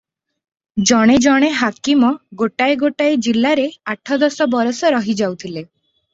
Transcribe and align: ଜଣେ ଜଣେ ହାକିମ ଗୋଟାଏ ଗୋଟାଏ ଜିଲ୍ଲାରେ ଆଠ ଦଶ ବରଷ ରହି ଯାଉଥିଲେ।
ଜଣେ 0.91 1.17
ଜଣେ 1.25 1.49
ହାକିମ 1.57 2.09
ଗୋଟାଏ 2.39 2.79
ଗୋଟାଏ 2.85 3.21
ଜିଲ୍ଲାରେ 3.27 3.67
ଆଠ 3.95 4.19
ଦଶ 4.27 4.51
ବରଷ 4.57 4.93
ରହି 4.99 5.19
ଯାଉଥିଲେ। 5.23 5.67